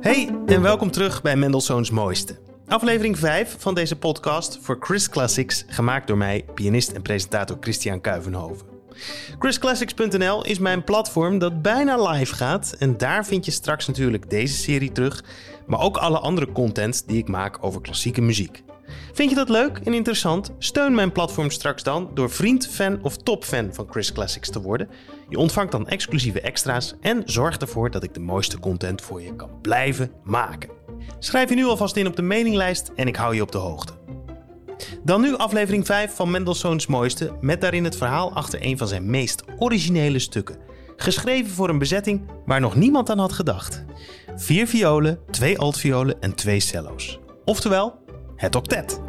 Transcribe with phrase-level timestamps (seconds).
[0.00, 2.38] Hey en welkom terug bij Mendelssohn's Mooiste.
[2.66, 8.00] Aflevering 5 van deze podcast voor Chris Classics, gemaakt door mij, pianist en presentator Christian
[8.00, 8.66] Kuivenhoven.
[9.38, 14.54] ChrisClassics.nl is mijn platform dat bijna live gaat en daar vind je straks natuurlijk deze
[14.54, 15.24] serie terug,
[15.66, 18.62] maar ook alle andere content die ik maak over klassieke muziek.
[19.12, 20.50] Vind je dat leuk en interessant?
[20.58, 24.88] Steun mijn platform straks dan door vriend, fan of topfan van Chris Classics te worden.
[25.28, 29.36] Je ontvangt dan exclusieve extra's en zorg ervoor dat ik de mooiste content voor je
[29.36, 30.70] kan blijven maken.
[31.18, 33.92] Schrijf je nu alvast in op de mailinglijst en ik hou je op de hoogte.
[35.04, 39.10] Dan nu aflevering 5 van Mendelssohn's Mooiste, met daarin het verhaal achter een van zijn
[39.10, 40.56] meest originele stukken.
[40.96, 43.84] Geschreven voor een bezetting waar nog niemand aan had gedacht.
[44.36, 47.18] Vier violen, twee altviolen en twee cello's.
[47.44, 47.99] Oftewel,
[48.40, 49.00] het octet.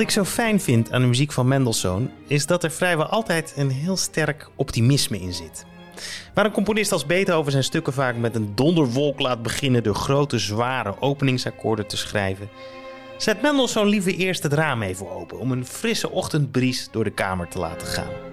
[0.00, 3.52] Wat ik zo fijn vind aan de muziek van Mendelssohn is dat er vrijwel altijd
[3.56, 5.64] een heel sterk optimisme in zit.
[6.34, 10.38] Waar een componist als Beethoven zijn stukken vaak met een donderwolk laat beginnen door grote
[10.38, 12.48] zware openingsakkoorden te schrijven,
[13.16, 17.48] zet Mendelssohn liever eerst het raam even open om een frisse ochtendbries door de kamer
[17.48, 18.29] te laten gaan.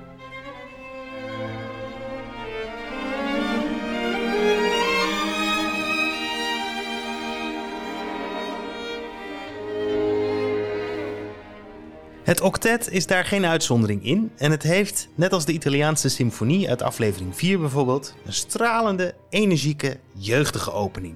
[12.27, 16.69] Het octet is daar geen uitzondering in en het heeft, net als de Italiaanse symfonie
[16.69, 21.15] uit aflevering 4 bijvoorbeeld, een stralende, energieke, jeugdige opening.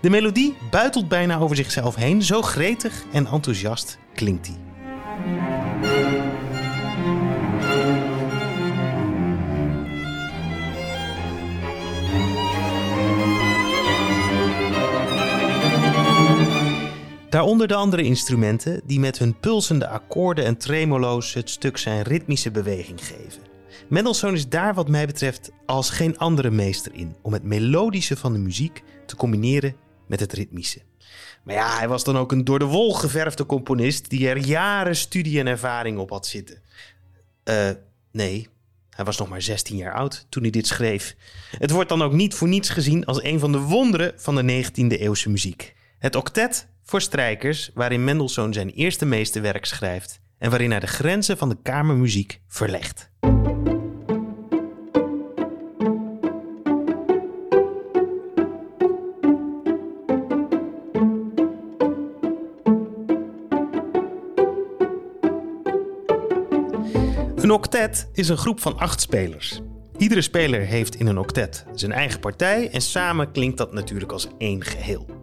[0.00, 4.67] De melodie buitelt bijna over zichzelf heen, zo gretig en enthousiast klinkt die.
[17.38, 22.50] Daaronder de andere instrumenten die met hun pulsende akkoorden en tremolo's het stuk zijn ritmische
[22.50, 23.42] beweging geven.
[23.88, 28.32] Mendelssohn is daar wat mij betreft als geen andere meester in om het melodische van
[28.32, 29.76] de muziek te combineren
[30.06, 30.80] met het ritmische.
[31.42, 34.96] Maar ja, hij was dan ook een door de wol geverfde componist die er jaren
[34.96, 36.62] studie en ervaring op had zitten.
[37.44, 37.70] Eh,
[38.12, 38.48] nee,
[38.90, 41.16] hij was nog maar 16 jaar oud toen hij dit schreef.
[41.58, 44.64] Het wordt dan ook niet voor niets gezien als een van de wonderen van de
[44.64, 45.74] 19e eeuwse muziek.
[45.98, 51.38] Het octet voor strijkers, waarin Mendelssohn zijn eerste meesterwerk schrijft en waarin hij de grenzen
[51.38, 53.10] van de kamermuziek verlegt.
[67.36, 69.60] Een octet is een groep van acht spelers.
[69.96, 74.28] Iedere speler heeft in een octet zijn eigen partij en samen klinkt dat natuurlijk als
[74.38, 75.17] één geheel.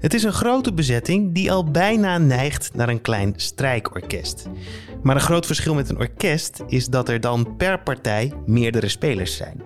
[0.00, 4.48] Het is een grote bezetting die al bijna neigt naar een klein strijkorkest.
[5.02, 9.36] Maar een groot verschil met een orkest is dat er dan per partij meerdere spelers
[9.36, 9.62] zijn.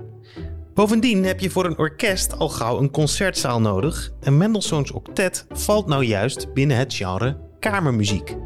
[0.74, 5.86] Bovendien heb je voor een orkest al gauw een concertzaal nodig en Mendelssohns octet valt
[5.86, 8.36] nou juist binnen het genre kamermuziek.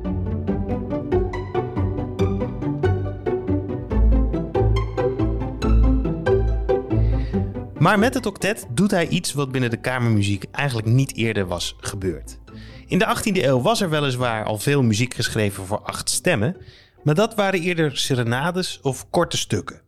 [7.78, 11.76] Maar met het octet doet hij iets wat binnen de kamermuziek eigenlijk niet eerder was
[11.80, 12.38] gebeurd.
[12.86, 16.56] In de 18e eeuw was er weliswaar al veel muziek geschreven voor acht stemmen,
[17.02, 19.80] maar dat waren eerder serenades of korte stukken.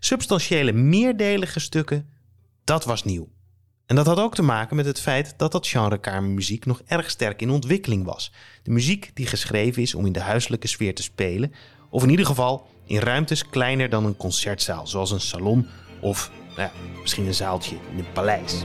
[0.00, 2.08] Substantiële meerdelige stukken,
[2.64, 3.28] dat was nieuw.
[3.86, 7.10] En dat had ook te maken met het feit dat dat genre kamermuziek nog erg
[7.10, 8.32] sterk in ontwikkeling was.
[8.62, 11.52] De muziek die geschreven is om in de huiselijke sfeer te spelen,
[11.90, 15.66] of in ieder geval in ruimtes kleiner dan een concertzaal, zoals een salon
[16.00, 16.70] of nou ja,
[17.00, 18.64] misschien een zaaltje in een paleis.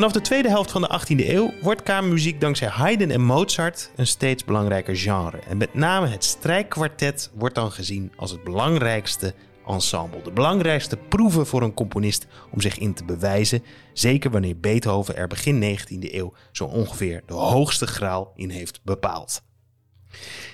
[0.00, 4.06] Vanaf de tweede helft van de 18e eeuw wordt kamermuziek dankzij Haydn en Mozart een
[4.06, 5.38] steeds belangrijker genre.
[5.48, 9.34] En met name het strijkkwartet wordt dan gezien als het belangrijkste
[9.66, 10.22] ensemble.
[10.22, 13.64] De belangrijkste proeven voor een componist om zich in te bewijzen.
[13.92, 19.42] Zeker wanneer Beethoven er begin 19e eeuw zo ongeveer de hoogste graal in heeft bepaald.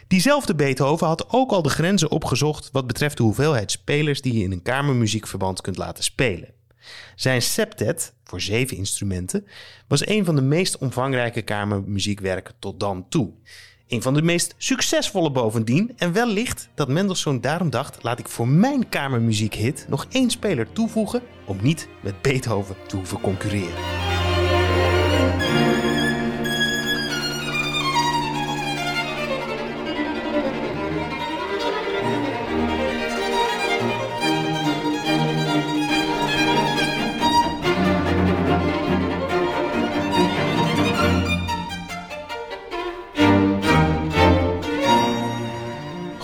[0.07, 4.45] Diezelfde Beethoven had ook al de grenzen opgezocht wat betreft de hoeveelheid spelers die je
[4.45, 6.55] in een kamermuziekverband kunt laten spelen.
[7.17, 9.47] Zijn septet, voor zeven instrumenten,
[9.89, 13.33] was een van de meest omvangrijke kamermuziekwerken tot dan toe.
[13.89, 15.93] Een van de meest succesvolle bovendien.
[15.97, 21.23] En wellicht dat Mendelssohn daarom dacht: laat ik voor mijn kamermuziekhit nog één speler toevoegen
[21.45, 24.06] om niet met Beethoven te hoeven concurreren.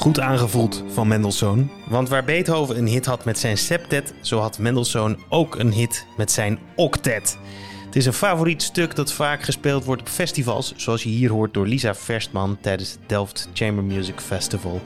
[0.02, 1.70] Goed aangevoeld van Mendelssohn.
[1.88, 6.06] Want waar Beethoven een hit had met zijn septet, zo had Mendelssohn ook een hit
[6.16, 7.38] met zijn octet.
[7.84, 11.54] Het is een favoriet stuk dat vaak gespeeld wordt op festivals, zoals je hier hoort
[11.54, 14.80] door Lisa Verstman tijdens het Delft Chamber Music Festival,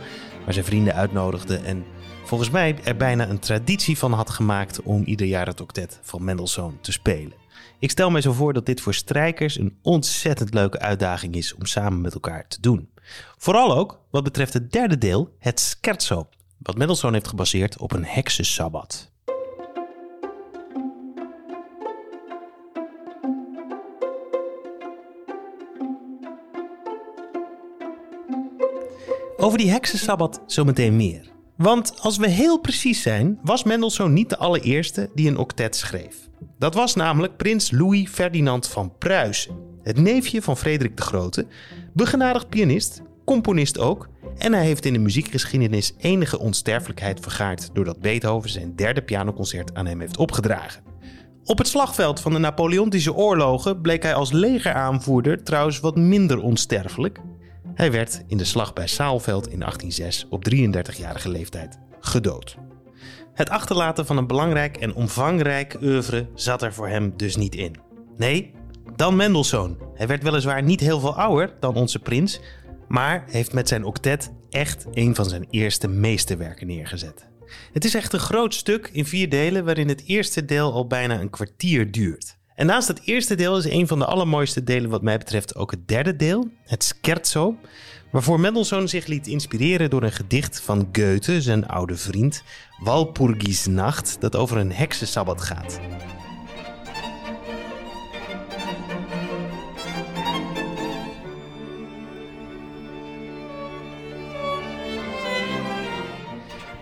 [0.44, 1.84] waar ze vrienden uitnodigde en
[2.24, 6.24] volgens mij er bijna een traditie van had gemaakt om ieder jaar het octet van
[6.24, 7.34] Mendelssohn te spelen.
[7.78, 11.66] Ik stel me zo voor dat dit voor strijkers een ontzettend leuke uitdaging is om
[11.66, 12.88] samen met elkaar te doen.
[13.36, 18.04] Vooral ook wat betreft het derde deel, het scherzo, wat Mendelssohn heeft gebaseerd op een
[18.04, 19.10] heksensabbat.
[29.36, 31.34] Over die heksensabbat zometeen meer.
[31.56, 36.28] Want als we heel precies zijn, was Mendelssohn niet de allereerste die een octet schreef.
[36.58, 41.46] Dat was namelijk prins Louis Ferdinand van Pruisen, het neefje van Frederik de Grote,
[41.92, 48.50] begenadigd pianist, componist ook, en hij heeft in de muziekgeschiedenis enige onsterfelijkheid vergaard doordat Beethoven
[48.50, 50.82] zijn derde pianoconcert aan hem heeft opgedragen.
[51.44, 57.20] Op het slagveld van de Napoleontische oorlogen bleek hij als legeraanvoerder trouwens wat minder onsterfelijk.
[57.74, 62.56] Hij werd in de slag bij Saalveld in 1806 op 33-jarige leeftijd gedood.
[63.34, 67.76] Het achterlaten van een belangrijk en omvangrijk oeuvre zat er voor hem dus niet in.
[68.16, 68.54] Nee,
[68.96, 69.78] dan Mendelssohn.
[69.94, 72.40] Hij werd weliswaar niet heel veel ouder dan onze prins,
[72.88, 77.26] maar heeft met zijn octet echt een van zijn eerste meesterwerken neergezet.
[77.72, 81.20] Het is echt een groot stuk in vier delen waarin het eerste deel al bijna
[81.20, 82.36] een kwartier duurt.
[82.54, 85.70] En naast het eerste deel is een van de allermooiste delen wat mij betreft ook
[85.70, 87.56] het derde deel, het scherzo,
[88.10, 92.42] waarvoor Mendelssohn zich liet inspireren door een gedicht van Goethe, zijn oude vriend,
[92.78, 95.80] Walpurgis Nacht, dat over een heksensabbat gaat.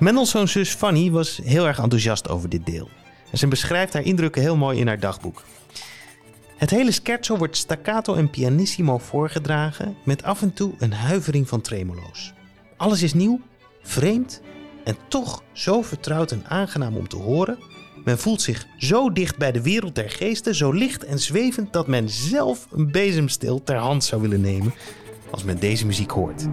[0.05, 2.89] Mendelssohn's zus Fanny was heel erg enthousiast over dit deel.
[3.31, 5.43] En ze beschrijft haar indrukken heel mooi in haar dagboek.
[6.57, 11.61] Het hele scherzo wordt staccato en pianissimo voorgedragen met af en toe een huivering van
[11.61, 12.33] tremolo's.
[12.77, 13.41] Alles is nieuw,
[13.83, 14.41] vreemd
[14.85, 17.59] en toch zo vertrouwd en aangenaam om te horen.
[18.05, 21.87] Men voelt zich zo dicht bij de wereld der geesten, zo licht en zwevend dat
[21.87, 24.75] men zelf een bezemstil ter hand zou willen nemen
[25.31, 26.47] als men deze muziek hoort.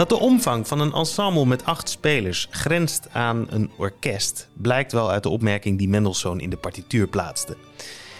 [0.00, 5.10] Dat de omvang van een ensemble met acht spelers grenst aan een orkest, blijkt wel
[5.10, 7.56] uit de opmerking die Mendelssohn in de partituur plaatste.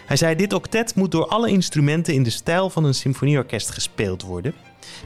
[0.06, 4.22] Hij zei: Dit octet moet door alle instrumenten in de stijl van een symfonieorkest gespeeld
[4.22, 4.54] worden.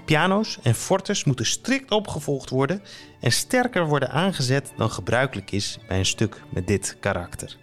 [0.04, 2.82] Piano's en fortes moeten strikt opgevolgd worden
[3.20, 7.56] en sterker worden aangezet dan gebruikelijk is bij een stuk met dit karakter.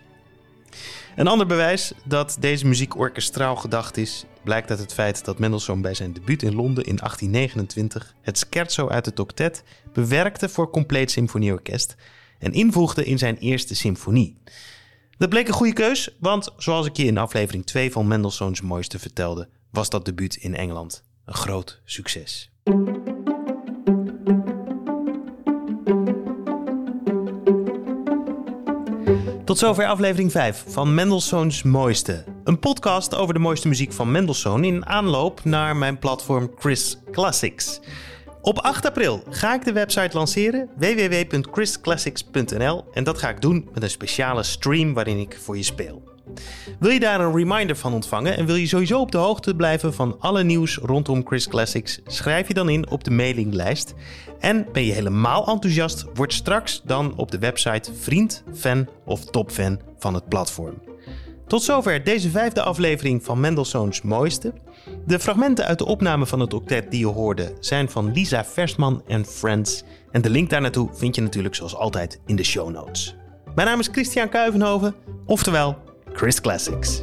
[1.16, 5.82] Een ander bewijs dat deze muziek orkestraal gedacht is, blijkt uit het feit dat Mendelssohn
[5.82, 11.12] bij zijn debuut in Londen in 1829 het scherzo uit het octet bewerkte voor compleet
[11.12, 11.96] symfonieorkest
[12.40, 14.38] en invoegde in zijn eerste symfonie.
[15.18, 19.00] Dat bleek een goede keus, want zoals ik je in aflevering 2 van Mendelssohns mooiste
[19.00, 22.52] vertelde, was dat debuut in Engeland een groot succes.
[29.46, 32.31] Tot zover aflevering 5 van Mendelssohns Mooiste.
[32.44, 37.80] Een podcast over de mooiste muziek van Mendelssohn in aanloop naar mijn platform Chris Classics.
[38.42, 43.84] Op 8 april ga ik de website lanceren www.chrisclassics.nl en dat ga ik doen met
[43.84, 46.04] een speciale stream waarin ik voor je speel.
[46.80, 49.94] Wil je daar een reminder van ontvangen en wil je sowieso op de hoogte blijven
[49.94, 52.00] van alle nieuws rondom Chris Classics?
[52.06, 53.94] Schrijf je dan in op de mailinglijst.
[54.40, 56.06] En ben je helemaal enthousiast?
[56.14, 60.91] Word straks dan op de website vriend, fan of topfan van het platform.
[61.52, 64.54] Tot zover deze vijfde aflevering van Mendelssohns Mooiste.
[65.06, 69.04] De fragmenten uit de opname van het octet die je hoorde zijn van Lisa Versman
[69.08, 69.84] en Friends.
[70.12, 73.16] En de link daar naartoe vind je natuurlijk zoals altijd in de show notes.
[73.56, 75.78] Mijn naam is Christian Kuivenhoven, oftewel
[76.14, 77.02] Chris Classics.